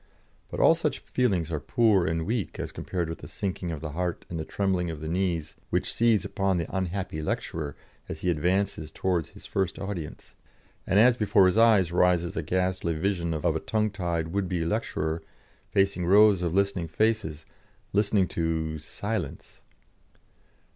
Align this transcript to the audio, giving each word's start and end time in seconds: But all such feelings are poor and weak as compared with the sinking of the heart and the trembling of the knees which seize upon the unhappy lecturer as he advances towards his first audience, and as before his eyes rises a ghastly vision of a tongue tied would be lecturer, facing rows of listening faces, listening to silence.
But 0.49 0.59
all 0.59 0.73
such 0.73 0.97
feelings 0.97 1.51
are 1.51 1.59
poor 1.59 2.07
and 2.07 2.25
weak 2.25 2.59
as 2.59 2.71
compared 2.71 3.07
with 3.07 3.19
the 3.19 3.27
sinking 3.27 3.71
of 3.71 3.81
the 3.81 3.91
heart 3.91 4.25
and 4.31 4.39
the 4.39 4.43
trembling 4.45 4.89
of 4.89 4.99
the 4.99 5.07
knees 5.07 5.53
which 5.69 5.93
seize 5.93 6.25
upon 6.25 6.57
the 6.57 6.75
unhappy 6.75 7.21
lecturer 7.21 7.75
as 8.09 8.21
he 8.21 8.31
advances 8.31 8.89
towards 8.89 9.29
his 9.29 9.45
first 9.45 9.77
audience, 9.77 10.33
and 10.87 10.99
as 10.99 11.17
before 11.17 11.45
his 11.45 11.55
eyes 11.59 11.91
rises 11.91 12.35
a 12.35 12.41
ghastly 12.41 12.95
vision 12.95 13.31
of 13.31 13.45
a 13.45 13.59
tongue 13.59 13.91
tied 13.91 14.29
would 14.29 14.49
be 14.49 14.65
lecturer, 14.65 15.21
facing 15.69 16.07
rows 16.07 16.41
of 16.41 16.51
listening 16.55 16.87
faces, 16.87 17.45
listening 17.93 18.27
to 18.29 18.79
silence. 18.79 19.61